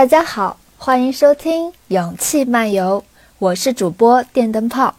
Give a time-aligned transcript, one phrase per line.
[0.00, 3.04] 大家好，欢迎收听《勇气漫游》，
[3.38, 4.94] 我是主播电灯泡。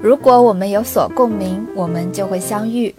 [0.00, 2.94] 如果我们有所共鸣，我们就会相遇。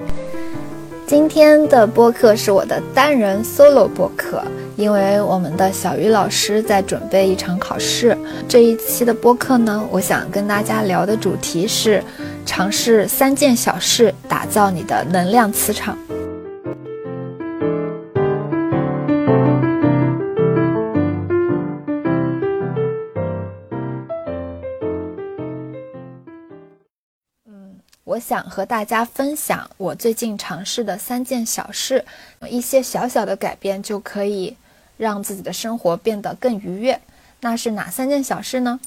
[1.08, 4.44] 今天的播客是我的单人 solo 播客。
[4.80, 8.18] 因为我们的小鱼老师在准备一场考试，
[8.48, 12.02] 这一期的播客呢，我想跟大家聊的主题是
[12.46, 15.98] 尝试三件小事，打造你的能量磁场。
[27.46, 32.06] 嗯，我想和大家分享我最近尝试的三件小事，
[32.50, 34.56] 一些小小的改变就可以。
[35.00, 37.00] 让自己的生活变得更愉悦，
[37.40, 38.82] 那是哪三件小事呢？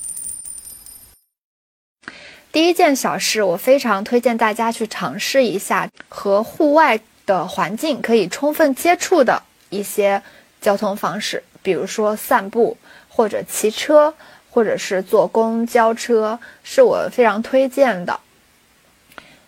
[2.53, 10.23] 第一件小事，我非常推荐大家去尝试一下和户外的环境可以充分接触的一些
[10.61, 12.77] 交通方式，比如说散步，
[13.09, 14.13] 或者骑车，
[14.51, 18.21] 或者是坐公交车，是我非常推荐的。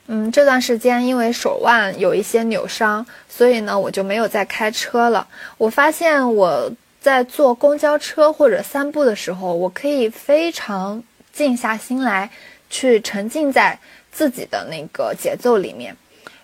[0.07, 5.27] 嗯，这段时间因为手腕有一些扭伤，所以呢，我就没有再开车了。
[5.57, 12.31] 我发现我在坐公交车或者散步的时候，我可以非常静下心来，
[12.69, 13.79] 去沉浸在
[14.13, 15.97] 自己的那个节奏里面。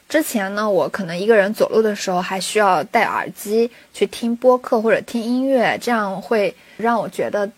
[0.08, 7.50] 之前呢，我可能一个人走路的时候，还需要戴耳机去听播客或者听音乐，这样会让我觉得。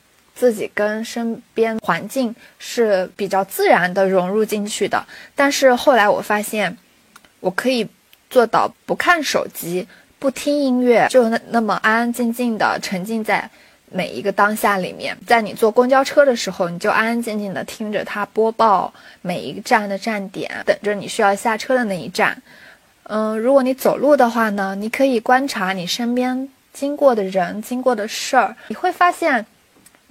[0.42, 6.76] 自己跟身边环境是比较自然的融入进去的，但是后来我发现，
[7.38, 7.86] 我可以
[8.28, 9.86] 做到不看手机、
[10.18, 13.48] 不听音乐，就那那么安安静静的沉浸在
[13.88, 15.16] 每一个当下里面。
[15.24, 22.36] 在你坐公交车的时候，你就安安静静的听着它播报每一个站的站点，等着你需要下车的那一站。
[23.04, 29.46] 嗯，如果你走路的话呢，你可以观察你身边经过的人、经过的事儿，你会发现。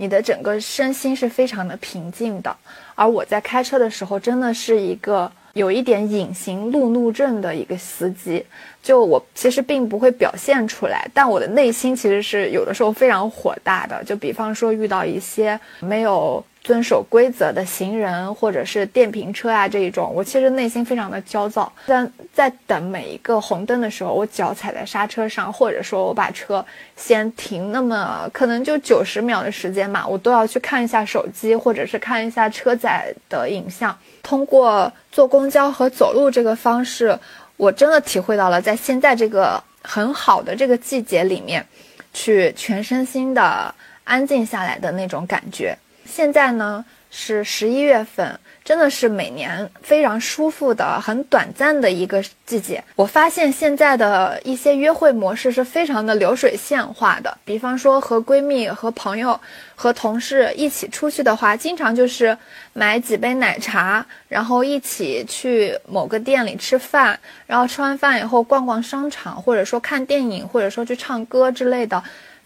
[0.02, 2.58] 你的整个身心是非常的平静的，
[2.96, 8.44] 而我在开车的时候，真的是一个有一点隐形路怒症的一个司机。
[8.82, 14.04] 就我其实并不会表现出来，但我的内心其实是有的时候非常火大的。
[14.04, 16.44] 就比方说遇到一些没有。
[16.64, 21.72] 遵守规则的行人，或者是电瓶车啊这一种，我其实内心非常的焦躁。
[21.88, 26.64] 但在等每一个红灯的时候，我脚踩在刹车上，或者说我把车
[26.96, 33.98] 先停那么可能就九十秒的时间嘛，我都要去看一下手机，或者是看一下车载的影像。
[34.22, 37.18] 通过坐公交和走路这个方式，
[37.58, 41.66] 我真的体会到了在现在这个很好的这个季节里面，
[42.14, 43.74] 去全身心的
[44.04, 45.76] 安静下来的那种感觉。
[46.06, 52.82] 现在呢是十一月份，真的是每年非常舒服的、很短暂的一个季节。
[52.96, 59.40] 我发现现在的一些约会模式是非常的流水线化的，比方说和闺蜜、和朋友、
[59.76, 62.38] 和同事一起出去的话，经常就是
[62.72, 72.02] 买几杯奶茶，然后一起去某个店里吃饭，然后吃完饭以后逛逛商场，或者说看电影，或者说去唱歌之类的。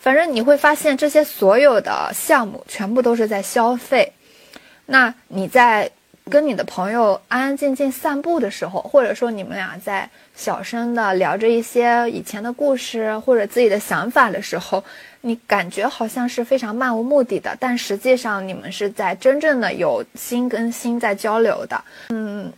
[0.06, 4.14] 反正你会发现，这些所有的项目全部都是在消费。
[4.86, 5.90] 那你在
[6.30, 14.84] 跟你的朋友安安静静散步的时候，或者说你们俩在小声的聊着一些以前的故事或者自己的想法的时候，
[15.22, 21.84] 你感觉好像是非常漫无目的的，但实际上你们是在真正的有心跟心在交流的。
[22.10, 22.54] 嗯，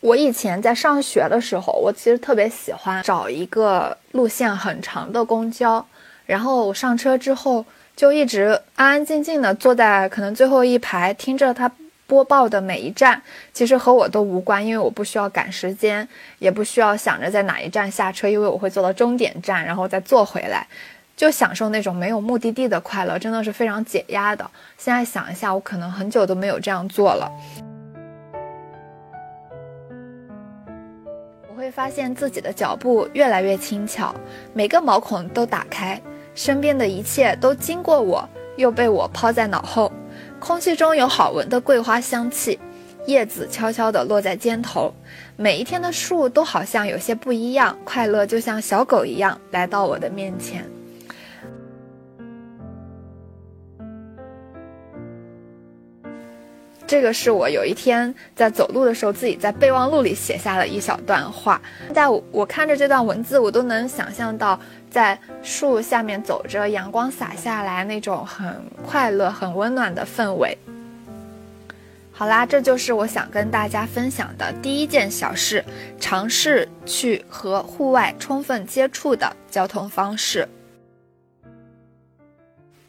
[0.00, 5.86] 我以前在上学的时候，我其实特别喜欢找一个路线很长的公交。
[6.28, 7.64] 然后我上车之后，
[7.96, 11.72] 就一直安安静静的坐在可能最后一排，听着他
[12.06, 13.22] 播报的每一站。
[13.54, 16.06] 其实和我都无关，因为我不需要赶时间，
[16.38, 20.66] 也不需要想着在哪一站下车，因为我会坐到终点站，然后再坐回来，
[21.16, 24.50] 就享受那种没有目的地的快乐，真的是非常解压的。
[24.76, 27.32] 现在想一下，我可能很久都没有这样做了。
[31.48, 34.14] 我会发现自己的脚步越来越轻巧，
[34.52, 35.98] 每个毛孔都打开。
[36.38, 38.26] 身边的一切都经过我，
[38.56, 39.90] 又被我抛在脑后。
[40.38, 42.56] 空气中有好闻的桂花香气，
[43.06, 44.94] 叶子悄悄地落在肩头。
[45.36, 50.64] 每一天的树都好像有些不一样，快乐就像小狗一样来到我的面前。
[56.86, 61.60] 这个是我有一天在走路的时候，自己在备忘录里写下了一小段话。
[61.92, 64.58] 在我看着这段文字，我都能想象到
[64.90, 70.56] 在树下面走着，阳光洒下来那种很快乐、很温暖的氛围。
[72.12, 75.64] 好啦，这就是我想跟大家分享的第一件小事，
[76.00, 80.48] 尝试去和户外充分接触的交通方式。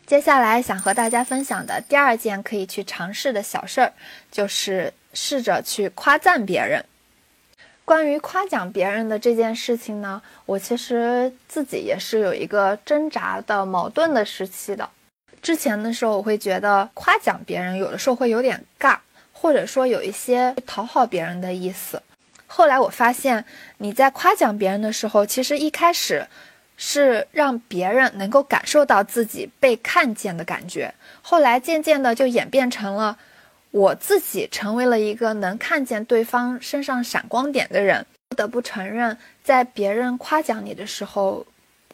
[0.08, 3.94] 接下来想和大家分享的第二件可以去尝试的小事儿，
[4.32, 6.84] 就是试着去夸赞别人。
[7.90, 14.88] 关于夸奖别人的这件事情呢，我其实自己也是有一个挣扎的矛盾的时期的。
[15.42, 18.96] 之前的时候，我会觉得夸奖别人有的时候会有点尬。
[19.34, 22.00] 或者说有一些讨好别人的意思，
[22.46, 23.44] 后来我发现
[23.78, 26.28] 你在夸奖别人的时候，其实一开始
[26.78, 30.94] 是让别人能够感受到自己被看见的感觉，
[31.24, 33.18] 后来渐渐的就演变成了
[33.72, 38.06] 我自己成为了一个能看见对方身上闪光点的人。
[38.30, 41.46] 不得不承认，在别人夸奖你的时候，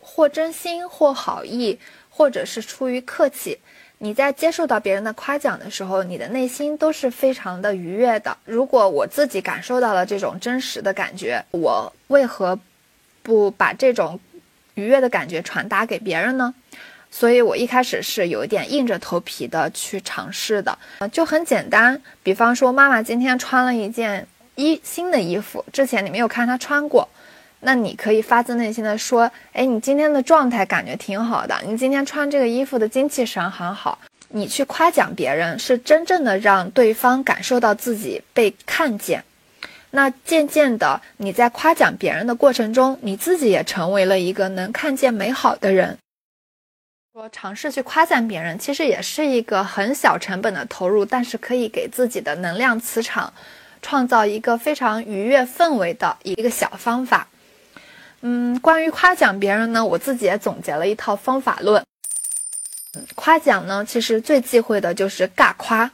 [0.02, 1.80] 或真心或好意，
[2.10, 3.58] 或者是出于客气。
[4.00, 8.38] 你在接受到别人的夸奖的时候，你的内心都是非常的愉悦的。
[8.44, 12.60] 如果我自己感受到了这种真实的感觉，我为何
[13.24, 14.20] 不把这种
[14.74, 16.54] 愉悦的感觉传达给别人呢？
[17.18, 20.78] 所以我一开始是有一点硬着头皮的去尝试的，
[21.14, 22.02] 就很简单。
[22.22, 27.08] 比方说，妈妈今天穿了一件衣新的衣服，之前你没有看她穿过。
[27.62, 33.98] 那你可以发自内心的说，哎，你今天的状态感觉挺好的，你今天穿这个衣服的精气神很好。
[34.28, 39.24] 你去夸奖别人，是真正的让对方感受到自己被看见。
[39.92, 45.98] 那渐渐的，你在夸奖别人的过程中，你自己也成为了一个能看见美好的人。
[47.16, 53.34] 说尝试去夸赞别人，其实也是一个很小成本的投入，但是可以给自己的能量磁场
[53.82, 57.30] 创造一个非常愉悦氛围的一个小方法。
[58.20, 61.82] 嗯，关于夸奖别人呢，我自己也总结了一套方法论。
[63.16, 65.90] 夸奖呢，其实最忌讳的就是尬夸，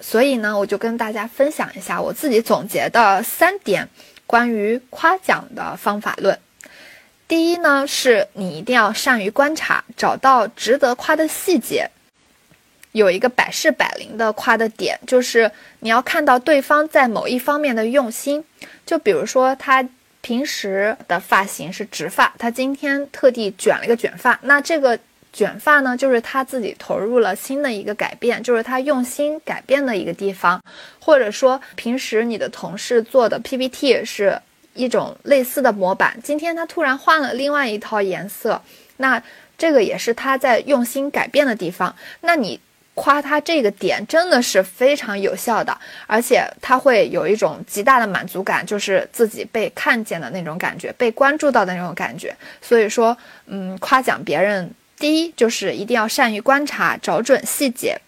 [0.00, 3.88] 所以呢，我就跟大家分享一下我自己总结的三点
[4.26, 6.36] 关于夸奖的方法论。
[7.28, 11.90] 第一呢，是你一定要善于观察，找到值得夸的细节，
[12.92, 15.50] 有一个百试百灵的夸的点，就是
[15.80, 18.44] 你要看到对方在某一方面的用心，
[18.84, 19.88] 就比如说他。
[20.22, 24.36] 平时的发型是直发，他今天特地卷了一个卷发。
[24.42, 24.98] 那这个
[25.32, 30.60] 卷发呢，就是他自己投入了新的一个改变，就是他用心改变的一个地方。
[30.98, 34.36] 或者说，平时你的同事做的 PPT 是
[34.76, 38.62] 一种类似的模板，今天他突然换了另外一套颜色，
[38.98, 39.20] 那
[39.58, 41.96] 这个也是他在用心改变的地方。
[42.20, 42.60] 那你。
[42.98, 52.34] 夸他这个点真的是非常有效的，而且他会有一种极大的满足感，就是自己被看见的那种感觉，被关注到的那种感觉。
[52.62, 53.14] 所以说，
[53.48, 58.00] 嗯，夸奖别人，第一就是一定要善于观察，找准细节。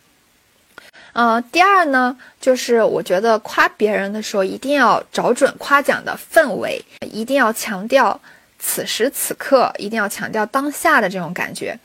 [1.21, 8.21] 嗯，第二呢，就是我觉得夸别人的时候，一定要找准夸奖的氛围，一定要强调
[8.61, 11.77] 此时此刻，一定要强调当下的这种感觉。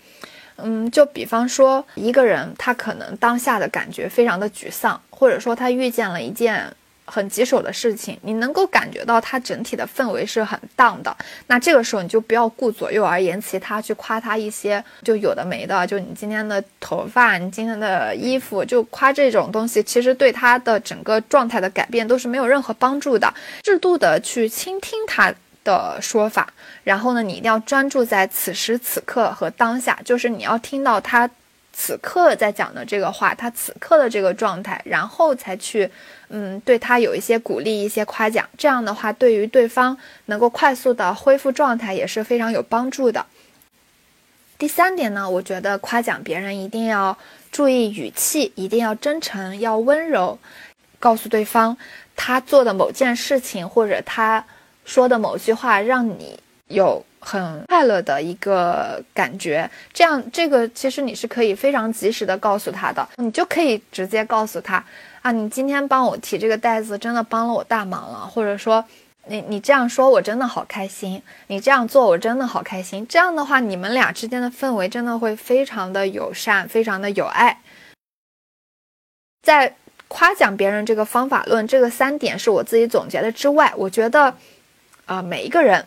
[0.57, 6.71] 嗯，就比方说一个人，他可能当下的感觉非常的沮丧，或者说他遇见了一件
[7.05, 11.15] 很棘手的事情，你能够感觉到他整体的氛围是很荡的。
[11.47, 23.33] 那这个时候你就不要顾左右而言其他，去夸他一些就有的没的，就你今天的头发，你今天的衣服，就夸这种东西，其实对他的整个状态的改变都是没有任何帮助的。
[23.63, 25.33] 适度的去倾听他。
[25.65, 26.51] 的说法，
[26.83, 31.29] 然后呢，你一定要专注在此时此刻和当下，就是你要听到他
[31.71, 35.89] 此刻在讲的这个话，他此刻的这个状态，然后才去，
[36.35, 38.49] 嗯，对他有一些鼓励、一些夸奖。
[38.57, 43.25] 这样的话，对于对方能够快速的恢复状态也是非常有帮助的。
[44.57, 47.17] 第三点呢，我觉得夸奖别人一定要
[47.51, 50.37] 注意语气，一定要真诚，要温柔，
[50.99, 51.77] 告诉对方
[52.15, 54.43] 他做的某件事情或者他。
[54.85, 56.37] 说的某句话让你
[56.67, 64.83] 有很快乐的一个感觉，这样这个其实你是可以非常及时的告诉他的，你就可以直接告诉他
[65.23, 68.85] 啊，你今天帮我提这个袋子真的帮了我大忙了，或者说
[69.27, 77.61] 你你这样说我真的好开心，你这样做我真的好开心，这样的话你们俩之间的氛围真的会非常的友善，非常的有爱。
[79.41, 79.75] 在
[80.07, 84.35] 夸奖别人这个方法论，这个三点是我自己总结的之外，我觉得。
[85.05, 85.85] 啊，每一个人，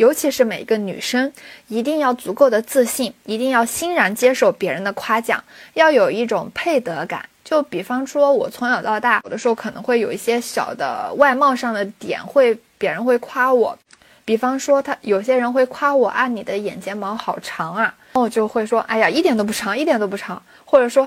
[0.00, 1.30] 尤其是每一个女生，
[1.68, 7.22] 一定要足够的自信，一定要欣然接受别人的夸奖，要有一种配得感。
[7.44, 13.78] 就比方说，我从小到大，有的时候可能会有一些小的外貌上的点，会别人会夸我。
[14.24, 20.42] 比方说，他有些人会夸我啊，你的眼睫毛好长啊，我就会说，哎呀，一点都不长，一点都不长。
[20.64, 21.06] 或者说，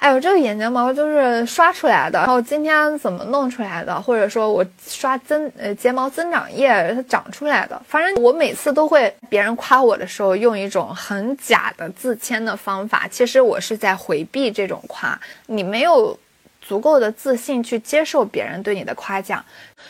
[0.00, 4.00] 哎呦，这个眼睫毛就是刷出来的，然后今天怎么弄出来的？
[4.00, 7.80] 或者说我刷增呃睫毛增长液它长出来的。
[7.86, 15.20] 反正我每次都会别人夸我的时候用一种很假的自谦的方法，其实我是在回避这种夸。
[15.44, 16.18] 你没有
[16.62, 19.44] 足够的自信去接受别人对你的夸奖，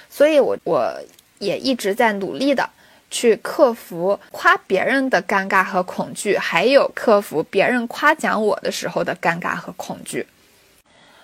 [0.09, 0.93] 所以我我
[1.38, 2.69] 也一直在努力的。
[3.11, 10.26] 去克服夸别人的尴尬和恐惧，还有克服别人夸奖我的时候的尴尬和恐惧。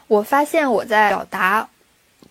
[0.09, 1.69] 我发现我在表达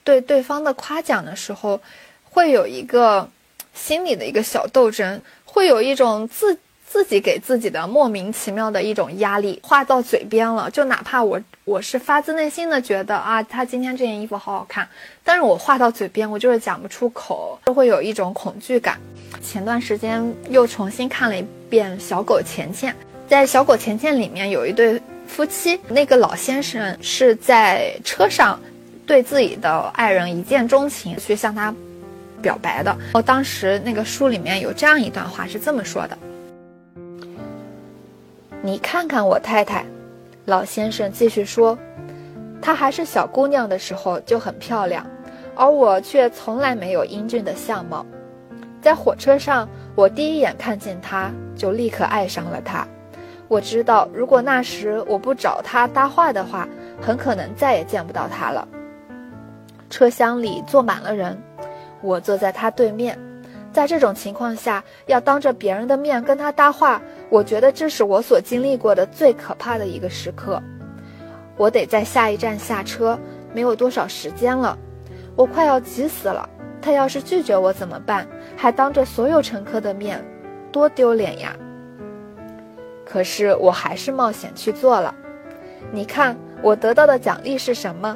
[0.03, 1.81] 对对方的夸奖的时候，
[2.23, 3.29] 会有一个
[3.73, 6.59] 心里的一个小斗争，会有一种自。
[6.95, 14.87] 自己给自己的莫名其妙的一种压力，话到嘴边了，就哪怕我我是发自内心的觉得啊，他今天这件衣服好好看，
[15.21, 18.97] 但是我话到嘴边，我就是讲不出口，就会有一种恐惧感。
[19.43, 22.93] 前段时间又重新看了一遍《小狗钱钱》，
[23.27, 24.97] 在《小狗钱钱》里面有一对
[25.27, 28.57] 夫妻，那个老先生是在车上
[29.05, 31.75] 对自己的爱人一见钟情，去向他
[32.41, 32.95] 表白的。
[33.15, 36.17] 我当时那个书里面有这样一段话是这么说的。
[38.65, 39.85] 你看看我太太，
[40.45, 41.77] 老先生继续说，
[42.59, 45.05] 她还是小姑娘的时候就很漂亮，
[45.53, 48.03] 而我却从来没有英俊的相貌。
[48.81, 52.87] 在火车上，我第一眼看见她，就立刻爱上了她。
[53.49, 56.67] 我知道，如果那时我不找她搭话的话，
[56.99, 58.67] 很可能再也见不到她了。
[59.91, 61.37] 车厢里坐满了人，
[62.01, 63.15] 我坐在她对面。
[63.75, 70.63] 在这种情况下，要当着别人的面跟他搭话，我觉得这是我所经历过的最可怕的一个时刻。
[71.57, 73.19] 我得在下一站下车，
[73.53, 74.77] 没有多少时间了，
[75.35, 76.49] 我快要急死了。
[76.81, 78.25] 他要是拒绝我怎么办？
[78.55, 80.23] 还当着所有乘客的面，
[80.71, 81.53] 多丢脸呀！
[83.05, 85.13] 可是我还是冒险去做了。
[85.91, 88.15] 你看，我得到的奖励是什么？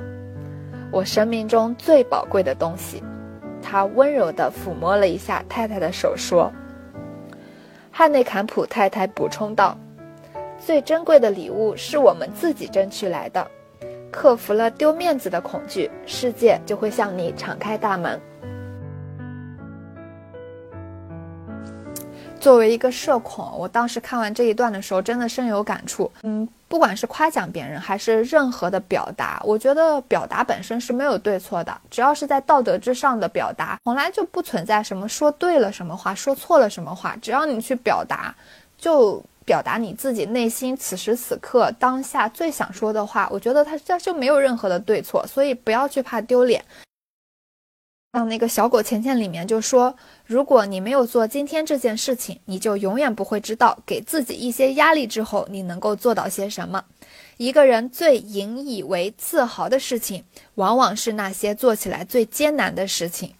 [0.89, 3.03] 我生命中最宝贵的东西。
[3.69, 6.51] 他温柔地抚摸了一下太太的手，说
[7.91, 9.77] ：“汉内坎普太太补充道，
[10.57, 13.45] 最珍贵的礼物是我们自己争取来的。
[14.09, 18.19] 克服了丢面子的恐惧，世界就会向你敞开大门。”
[22.39, 26.09] 作为一个社恐，我当时看完这一段的时候，真的深有感触。
[26.23, 37.15] 嗯，不管是夸奖别人，还是任何的表达，我觉得表达本身是没有对错的，只要是在道德之上的表达，从来就不存在什么说对了什么话，说错了什么话。
[37.21, 38.33] 只要你去表达，
[38.77, 46.63] 就表达你自己内心此时此刻当下最想说的话，我觉得它这就没有任何的对错，所以不要去怕丢脸。
[48.11, 56.83] 像那个小狗钱钱里面就说，如果你没有做今天这件事情，你就永远不会知道给自己一些压力之后你能够做到些什么。
[57.37, 60.23] 一个人最引以为自豪的事情，
[60.55, 63.35] 往往是那些做起来最艰难的事情。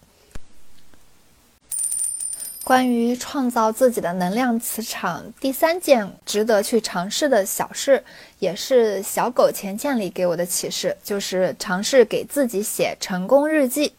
[2.62, 8.04] 关于创造自己的能量磁场，第三件值得去尝试的小事，
[8.38, 13.92] 也是小狗钱钱里给我的启示，就是尝试给自己写成功日记。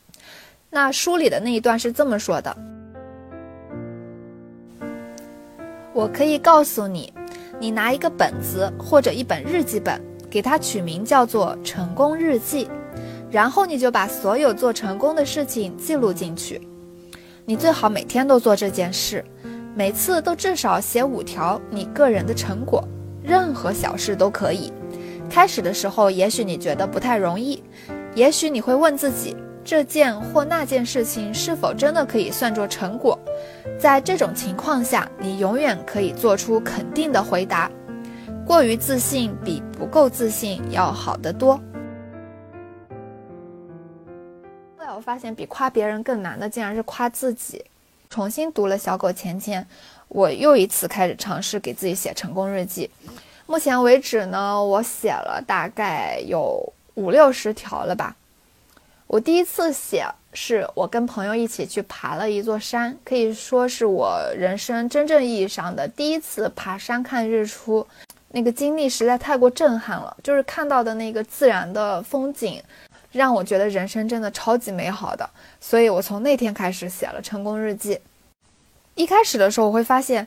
[0.74, 2.56] 那书里的那一段是这么说的
[5.92, 7.14] ：“我可以告诉你，
[7.60, 12.70] 你拿一个本子或者一本日记本，给它取名叫做‘成功日记’，
[13.30, 16.66] 然后你就把所有做成功的事情记录进去。
[17.44, 19.26] 你最好每天都做这件事，
[19.76, 22.82] 每次都至少写五条你个人的成果，
[23.22, 24.72] 任何小事都可以。
[25.30, 27.62] 开始的时候，也许你觉得不太容易，
[28.16, 33.18] 也许你会问自己。”这件或那件事情是否真的可以算作成果？
[33.80, 37.72] 在这种情况下，你永远可以做出肯定的回答。
[38.46, 41.56] 过于自信比不够自信要好得多。
[44.78, 47.64] 后来我发现，比夸别人更难的，竟然是夸自己。
[48.10, 49.62] 重新读了《小狗钱钱》，
[50.10, 52.90] 我又一次开始尝试给自己写成功日记。
[53.46, 58.16] 目前为止呢，我写了大概有五六十条了吧。
[59.12, 67.86] 我第一次写，是我跟朋友一起去爬了一座山，可以说是我人生真正意义上的第一次爬山看日出。
[68.30, 72.64] 那个经历实在太过震撼了，就是看到的那个自然的风景，
[73.12, 75.30] 让我觉得人生真的超级美好的。
[75.60, 78.00] 所以我从那天开始写了成功日记。
[78.96, 80.26] 一开始的时候，我会发现，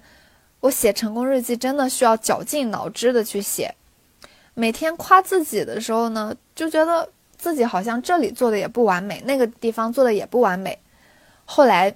[0.60, 3.74] 我写成功日记真的需要绞尽脑汁的去写。
[4.52, 7.08] 每天夸自己的时候呢，就觉得。
[7.44, 10.78] 自己好像这里做的也不完美，那个地方做的也不完美。
[11.44, 11.94] 后来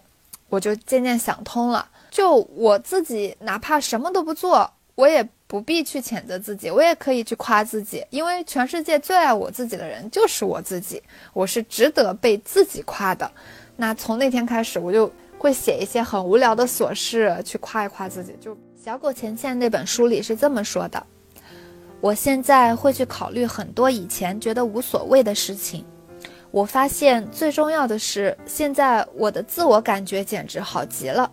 [0.50, 11.02] 我就渐渐想通了，就我自己哪怕什么都不做，我也不必去谴责自己，我也可以去夸自己，因为全世界最爱我自己的人就是我自己，
[11.33, 13.33] 我是值得被自己夸的。
[13.76, 18.35] 那从那天开始，我就会写一些很无聊的琐事去夸一夸自己。
[18.38, 21.02] 就《小狗钱钱》那本书里是这么说的：
[22.00, 25.85] 我现在会去考虑很多以前觉得无所谓的事情。
[26.50, 31.31] 我发现最重要的是，现在我的自我感觉简直好极了。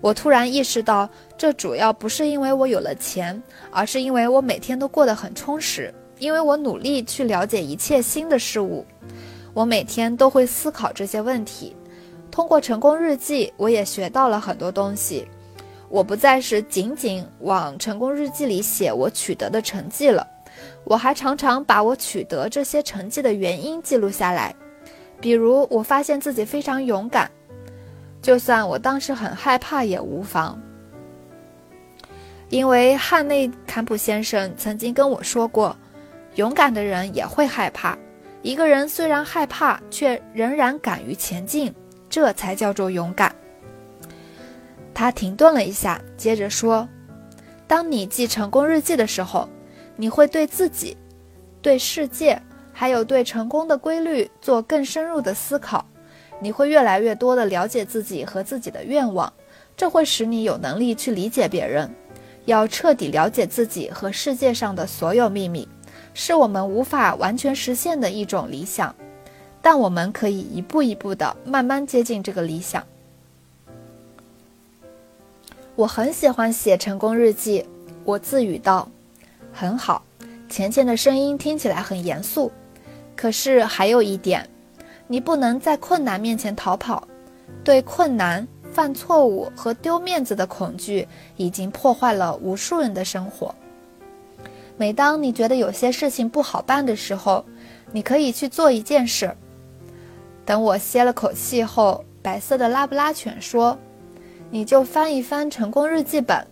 [0.00, 1.08] 我突然意识到，
[1.38, 8.84] 这主要不是因为我有了钱，而是因为我每天都过得很充实，因为我努力去了解一切新的事物。
[9.54, 11.76] 我每天都会思考这些问题。
[12.30, 15.28] 通过成功日记，我也学到了很多东西。
[15.92, 20.26] 我不再是仅仅往成功日记里写我取得的成绩了。
[20.84, 24.54] 我还常常把我取得这些成绩的原因记录下来，
[25.20, 27.30] 比如我发现自己非常勇敢，
[28.22, 30.58] 就算我当时很害怕也无妨，
[32.48, 35.76] 因为汉内坎普先生曾经跟我说过，
[36.36, 37.98] 勇敢的人也会害怕，
[38.40, 41.74] 一个人虽然害怕，却仍然敢于前进，
[42.08, 43.30] 这才叫做勇敢。
[44.94, 46.88] 他停顿了一下，接着说
[47.66, 49.48] ：“当你记成功日记的时候。”
[49.94, 50.96] 你会对自己、
[51.60, 52.40] 对世界，
[52.72, 55.86] 还有对成功的规律做更深入的思考。
[56.40, 59.30] 你会越来越多的了解自己和自己的愿望，
[59.76, 61.88] 这会使你有能力去理解别人。
[62.46, 65.68] 要彻底了解自己和世界上的所有秘密，
[66.14, 68.92] 是我们无法完全实现的一种理想，
[69.60, 72.82] 但我们可以一步一步的慢慢接近这个理想。
[75.74, 77.64] 我很喜欢写成功日记，
[78.04, 78.86] 我自语道。
[79.52, 80.02] 很好，
[80.48, 82.52] 钱钱的声音听起来很严肃。
[83.16, 84.46] 可是还有一点，
[85.06, 87.08] 你不能在困难面前逃跑。
[87.64, 93.54] 对困难、犯错误和丢面子的恐惧已经破坏了无数人的生活。
[94.76, 97.44] 每当你觉得有些事情不好办的时候，
[97.92, 99.34] 你可以去做一件事。
[100.44, 103.78] 等我歇了口气后，白色的拉布拉犬说
[104.52, 106.46] ：“你就翻一翻成功日记本。”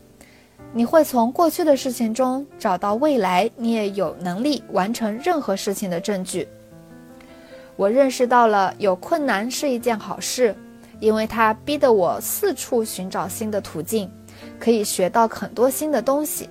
[0.73, 6.49] 你会从过去的事情中找到未来你也有能力完成任何事情的证据。
[7.75, 10.55] 我认识到了有困难是一件好事，
[11.01, 14.09] 因为它逼得我四处寻找新的途径，
[14.61, 16.49] 可以学到很多新的东西。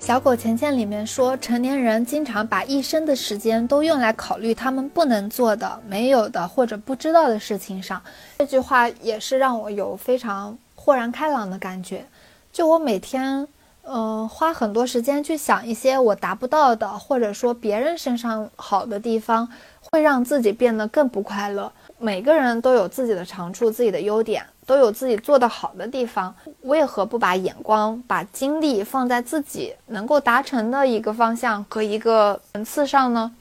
[0.00, 8.00] 小狗钱钱里面说，成年人经常把一生的时间都用来考虑他们不能做的、没有的或者不知道的事情上。
[8.38, 10.56] 这句话也是让我有非常。
[10.80, 12.06] 豁然开朗的感觉，
[12.50, 13.46] 就我每天，
[13.82, 19.46] 嗯，花很多时间去想一些我达不到的，或者说别人身上好的地方，
[19.90, 21.70] 会让自己变得更不快乐。
[21.98, 33.34] 每个人都有自己的长处，自己的优点，都有自己做得好的地方，为何不把眼光、把精力放在自己能够达成的一个方向和一个层次上呢？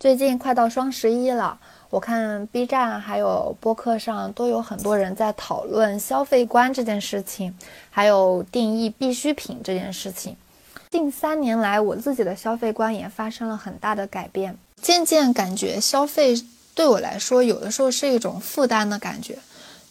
[0.00, 1.58] 最近快到双十一了。
[1.90, 7.54] 我看 B 站还有播客上都有很多人在讨论消费观这件事情，
[7.90, 10.34] 还有定义必需品这件事情。
[10.90, 16.34] 近三年来，我自己的消费观也发生了很大的改变，渐渐感觉消费
[16.74, 19.38] 对我来说，有的时候是一种负担的感觉，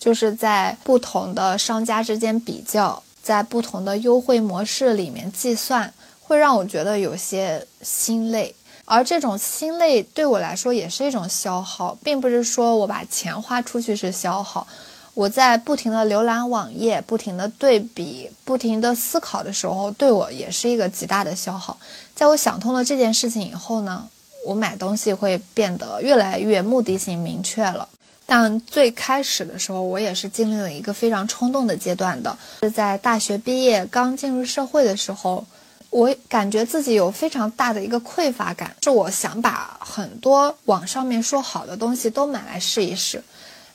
[0.04, 8.54] 就是在不同的商家之间比较，在不同的优惠模式里面计算，会让我觉得有些心累。
[8.84, 14.68] 而这种心累对我来说也是一种消耗，并不是说我把钱花出去是消耗，
[15.13, 21.78] 我在不停的浏览网页、不停的对比、不停的思考的时候，对我也是一个极大的消耗。
[22.13, 24.06] 在我想通了这件事情以后呢，
[24.46, 27.88] 我买东西会变得越来越目的性明确了。
[28.25, 35.45] 但最开始的时候，我也是经历了一个非常冲动的阶段的，是在大学毕业刚进入社会的时候。
[35.89, 43.23] 我感觉自己有非常大的一个匮乏感，是我想把很多网上面说好的东西都买来试一试，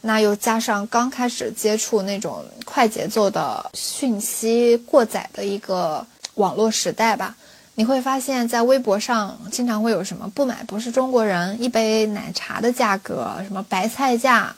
[0.00, 7.36] 那又加上刚开始接触那种快节奏的讯息过载的一个网络时代吧，
[7.78, 14.52] 你会发现在微博上经常会有什么不买不是中国人，一杯奶茶的价格，什么白菜价，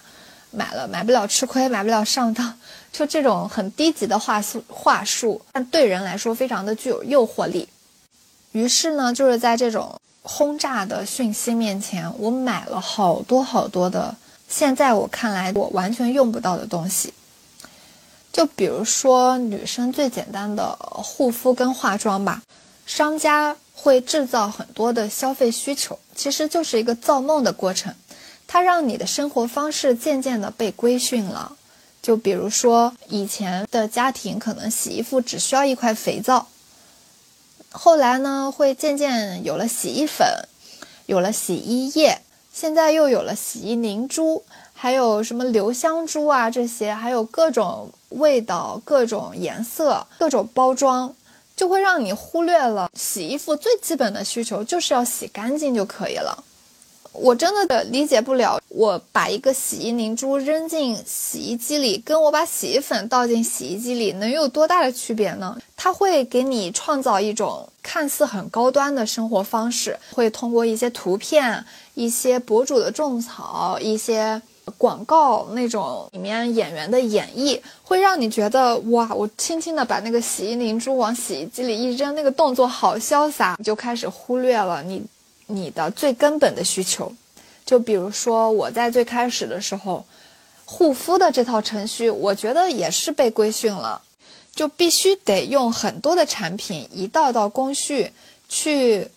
[0.51, 2.59] 买了买不了吃亏，买不了上当。
[2.91, 7.69] 就这种很低级的话术话术，但对人来说非常的具有诱惑力。
[8.53, 14.17] 于是呢，就是在这种轰炸的讯息面前，我买了好多好多的，
[14.49, 17.13] 现在我看来我完全用不到的东西。
[18.33, 22.41] 就比如说女生最简单的护肤跟化妆吧，
[22.91, 27.95] 商家会制造很多的消费需求，其实就是一个造梦的过程，
[28.49, 31.57] 它让你的生活方式渐渐的被规训了。
[32.03, 36.49] 就比如说以前的家庭可能洗衣服只需要一块肥皂，
[37.71, 40.27] 后来呢会渐渐有了洗衣粉，
[41.07, 42.21] 有了洗衣液，
[42.53, 51.15] 现在又有了洗衣凝珠，还有什么留香珠啊这些，还有各种味道、各种颜色、各种包装，
[51.61, 56.43] 就会让你忽略了洗衣服最基本的需求，就是要洗干净就可以了。
[57.13, 65.55] 我真的理解不了，我把一个洗衣凝珠扔进洗衣机里，跟我把洗衣粉倒进洗衣机里，能有多大的区别呢？
[65.77, 74.41] 它会给你创造一种看似很高端的生活方式，会通过一些图片、一些博主的种草、一些
[74.71, 85.03] 广告那种里面演员的演绎，会让你觉得哇，我轻轻的把那个洗衣凝珠往洗衣机里一扔，那个动作好潇洒，你就开始忽略了你。
[85.53, 87.13] 你的最根本的需求，
[87.67, 90.05] 就比如说我在最开始的时候，
[90.65, 94.01] 护肤的这套程序，我觉得也是被规训了，
[94.55, 98.13] 就必须得用很多的产品，一道道工序
[98.49, 99.09] 去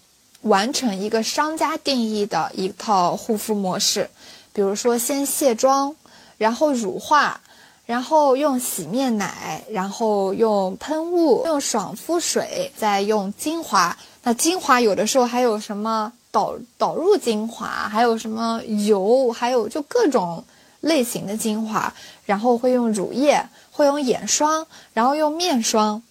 [0.42, 4.10] 完成一个商家定义的一套护肤模式。
[4.54, 5.94] 比如说，先卸妆，
[6.38, 7.42] 然后乳化，
[7.86, 13.98] 然后用洗面奶，然后用喷雾，用爽肤水，再用精华。
[14.24, 16.14] 那精华有的时候还有什么？
[16.32, 20.44] 导导入精华，还有什么油，还有就各种
[20.80, 21.94] 类型的精华，
[22.26, 26.02] 然后会用乳液，会用眼霜，然后用面霜，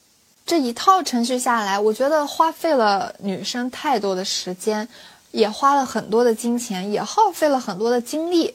[0.47, 4.89] 这一套程序下来，我觉得花费了女生太多的时间，
[5.33, 8.55] 也花了很多的金钱，也耗费了很多的精力。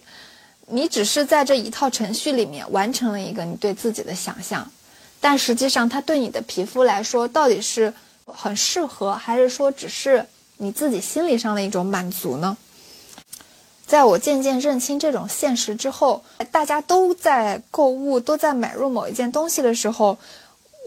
[0.68, 4.72] 你只是在这一套程序里面完成了一个你对自己的想象，
[5.20, 7.94] 但实际上它对你的皮肤来说，到底是
[8.26, 10.26] 很适合，还是说只是？
[10.60, 12.58] 你自己心理上的一种满足呢？
[13.86, 20.18] 在我渐渐认清这种现实之后，大家都在购物，都在买入某一件东西的时候，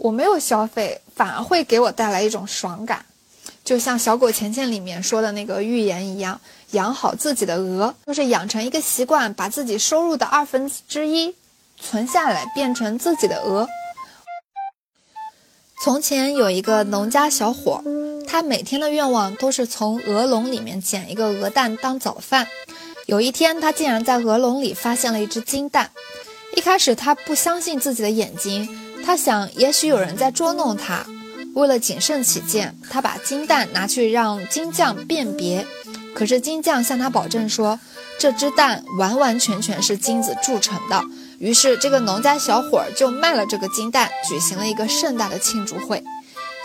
[0.02, 3.06] 我没有消费，反而会给我带来一种爽感。
[3.64, 6.40] 就像《小狗钱钱》里面说的那个寓言一样，
[6.72, 11.34] 养好自己的鹅，就是养成一个习惯，把自己收入的二分之一
[11.78, 13.68] 存下来，变成自己的鹅。
[15.82, 17.82] 从前有一个农家小伙。
[18.28, 22.46] 他每天的愿望都是从鹅笼里面捡一个鹅蛋当早饭。
[23.06, 25.90] 有一天，他竟然在鹅笼里发现了一只金蛋。
[26.54, 31.04] 一开始，他不相信自己的眼睛，他想也许有人在捉弄他。
[31.60, 35.66] 为了谨慎起见，他把金蛋拿去让金匠辨别。
[36.14, 37.78] 可是金匠向他保证说，
[38.18, 41.04] 这只蛋完完全全是金子铸成的。
[41.38, 46.02] 于是，这个农家小伙就卖了这个金蛋，举行了一个盛大的庆祝会。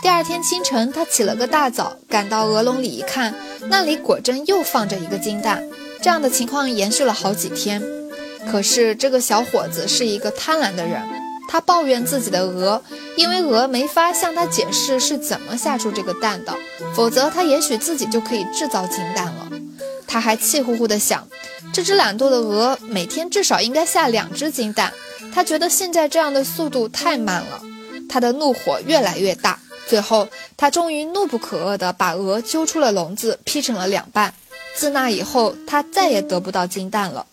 [0.01, 3.35] 第二天清晨，他起了个大早，赶到鹅笼里一看，
[3.67, 5.63] 那里果真又放着一个金蛋。
[6.01, 7.81] 这样的情况延续了好几天。
[8.49, 11.01] 可是这个小伙子是一个贪婪的人，
[11.47, 12.81] 他抱怨自己的鹅，
[13.15, 16.53] 因为鹅没法向他解释是怎么下出这个蛋的，
[16.95, 19.49] 否则他也许自己就可以制造金蛋了。
[20.07, 21.27] 他还气呼呼地想，
[21.73, 24.93] 这只懒惰的鹅每天至少应该下两只金蛋，
[25.33, 27.61] 他觉得现在这样的速度太慢了。
[28.07, 29.59] 他的怒火越来越大。
[29.87, 30.27] 最后，
[30.57, 34.33] 他终于怒不可遏地把鹅揪出了笼子，劈成了两半。
[34.75, 37.27] 自那以后，他再也得不到金蛋了。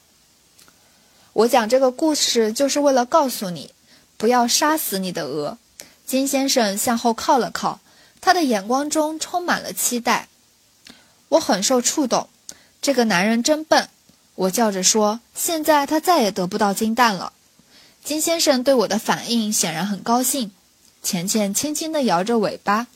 [1.32, 3.72] 我讲这个故事，就是为了告诉你，
[4.22, 5.58] 不要杀死你的鹅。
[6.06, 7.80] 金先生向后靠了靠，
[8.20, 10.28] 他的眼光中充满了期待。
[11.28, 12.28] 我很受触动，
[12.80, 13.88] 这个男人真笨。
[14.36, 17.32] 我叫着说：“现在他再也得不到金蛋了。”
[18.04, 20.52] 金先生对我的反应显然很高兴。
[21.02, 22.86] 钱钱轻轻地摇着尾巴，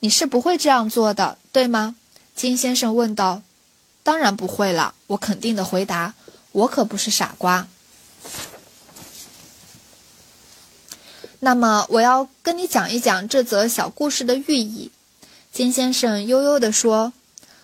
[0.00, 1.96] 你是不会这样做的，对吗？
[2.36, 3.40] 金先生问道。
[4.02, 6.12] 当然不会了，我肯定地回答。
[6.52, 7.66] 我可不是傻瓜。
[11.44, 14.90] 那么，我要跟你讲一讲这则小故事的寓意。
[15.52, 17.12] 金先生悠悠地说：“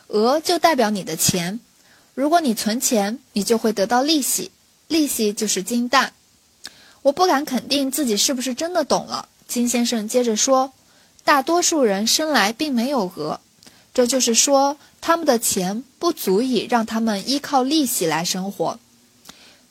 [0.09, 1.61] 鹅就代表你的钱，
[2.13, 4.51] 如果你存钱，你就会得到利息，
[4.87, 6.13] 利息就是金蛋。”
[7.01, 9.31] 我不敢肯定自己是不是真的懂了。
[9.49, 10.75] 金先生接着说
[11.25, 13.41] ：“大多数人生来并没有鹅，
[13.95, 18.79] 这就是说，他们的钱不足以让他们依靠利息来生活。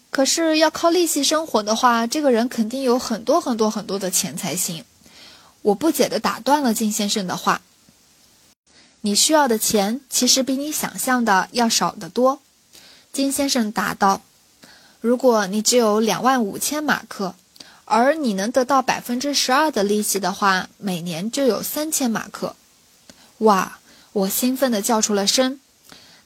[0.10, 4.84] 可是要靠利息生活的话，这个人肯定有很多很多很多的钱才行。”
[5.62, 7.62] 我不解地打断了金先生的话
[9.02, 12.40] ：“你需要的钱其实比你想象的要少得多。”
[13.12, 14.22] 金先生答道
[15.02, 17.36] ：“如果你只有两万五千马克。”
[17.92, 22.56] 而你能得到百分之十二的利息的话，每年就有三千马克。
[23.40, 23.80] 哇！
[24.14, 25.60] 我兴奋地叫出了声。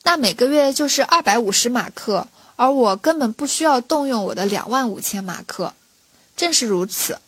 [0.03, 5.73] 那每个月就是二百五十马克，而我根本不需要动用我的两万五千马克。
[6.35, 7.19] 正是如此，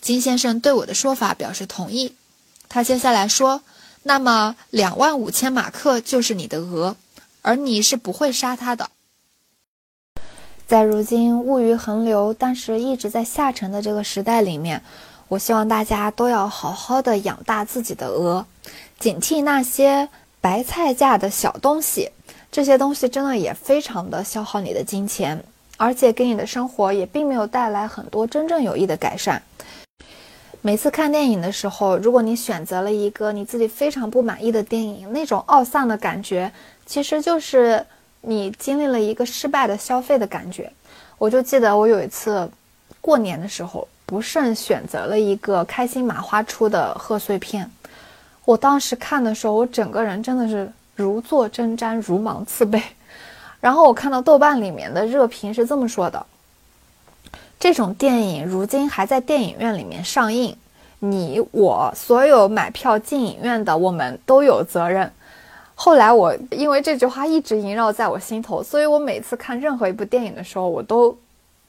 [0.00, 2.14] 金先生对我的说法表示同意。
[2.68, 3.62] 他接下来说
[4.04, 6.96] ：“那么两万五千马克就是你的额，
[7.42, 8.90] 而你是不会杀他的。”
[10.66, 14.84] 在如今物欲横流，但是一直在下沉的这个时代里面，
[15.26, 18.46] 我希望大家都要好好的养大自己的额，
[18.98, 20.08] 警惕那些
[20.40, 22.12] 白菜价的小东西。
[22.50, 25.42] 这些东西真的也非常的消耗你的金钱，
[25.76, 29.42] 而且给你的生活也并没有带来很多真正有益的改善。
[30.60, 36.52] 每次看电影的时候，如果你选择了一个你自己非常不满意的电影，那种懊丧的感觉，
[36.86, 37.84] 其实就是。
[38.22, 40.70] 你经历了一个失败的消费的感觉，
[41.16, 42.46] 我就记得我有一次
[43.00, 47.70] 过年的时候，不慎选择了一个开心麻花出的贺岁片。
[48.44, 52.82] 我当时看的时候，我整个人真的是如坐针毡，如芒刺背。
[53.60, 56.24] 然后我看到豆瓣里面的热评是这么说的：
[57.58, 60.56] 这种电影如今还在电影院里面上映，
[60.98, 65.10] 你我所有买票进影院的我们都有责任。
[65.74, 71.16] 后来我因为这句话一直萦绕在我心头，所以我每次看任何一部电影的时候，我都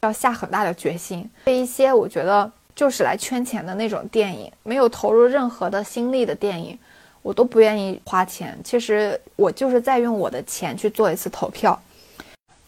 [0.01, 1.29] 要下很大的决心。
[1.45, 6.77] 对一些我觉得就是来圈钱的那种电影，没有投入任何的心力的电影，
[7.21, 8.57] 我都不愿意花钱。
[8.63, 11.79] 其实我就是在用我的钱去做一次投票。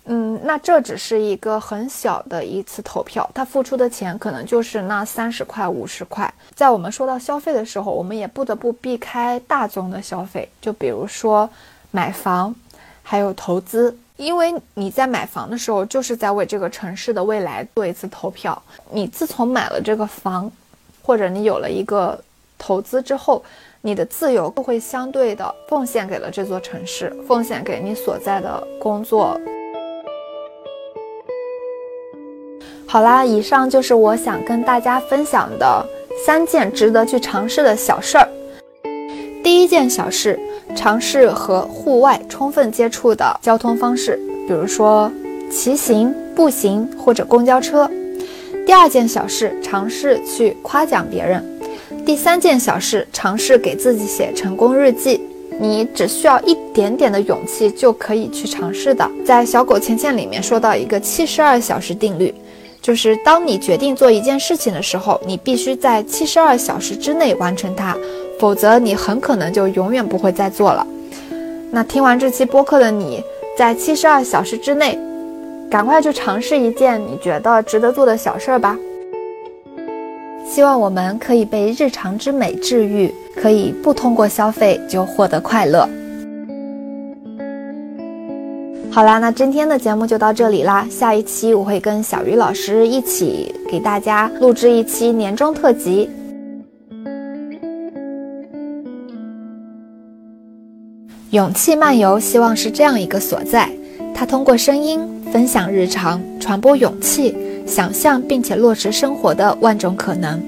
[0.05, 6.31] 嗯，那这只是一个很小的一次投票，他付出的钱可能就是那三十块、五十块。
[6.53, 11.49] 在我们说到消费的时候，我们也不得不避开大宗的消费，就比如说
[11.91, 12.53] 买房，
[13.01, 18.61] 还有投资，因为你在买房的时候，就是在为这个城市的未来做一次投票。
[18.91, 20.51] 你自从买了这个房，
[21.01, 22.21] 或者你有了一个
[22.57, 23.41] 投资之后，
[23.85, 29.37] 你的自由都会相对的奉献给了这座城市，奉献给你所在的工作。
[32.87, 35.85] 好啦，以上就是我想跟大家分享的
[36.25, 38.25] 三件值得去尝试的小事儿。
[39.43, 40.39] 第一件小事，
[40.73, 44.15] 尝试和户外充分接触的交通方式，
[44.47, 45.11] 比如说
[45.51, 47.91] 骑行、步行或者公交车。
[48.65, 51.43] 第二件小事，尝试去夸奖别人。
[52.05, 55.21] 第三件小事，尝试给自己写成功日记。
[55.59, 59.09] 你只需要一点点的勇气就可以去尝试的。
[59.25, 62.33] 在小狗钱钱里面说到一个七十二小时定律。
[62.81, 67.95] 就是当你决定做一件事情的时候，你必须在七十二小时之内完成它，
[68.37, 70.85] 否则你很可能就永远不会再做了。
[71.71, 73.23] 那听完这期播客的你，
[73.57, 74.99] 在七十二小时之内，
[75.71, 78.77] 赶快去尝试一件你觉得值得做的小事儿吧。
[80.53, 85.89] 希望我们可以被日常之美治愈，可以不通过消费就获得快乐。
[88.91, 90.87] 好啦，那今天的节目就到这里啦。
[90.91, 96.07] 下一期我会跟小鱼老师一起给大家录制一期年终特辑。
[101.31, 103.67] 勇气漫游希望是这样一个所在，
[104.13, 110.41] 它通过声音分享日常，传播勇气、想象并且落实生活的万种可能。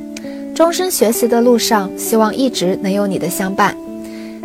[0.53, 3.75] 终身学习的路上，希望一直能有你的相伴。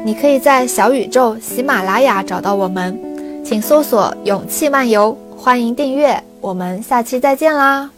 [0.05, 2.99] 你可以在小宇宙、喜马拉雅找到我们。
[3.45, 7.91] 请搜索“勇气漫游”，欢迎订阅，我们下期再见啦！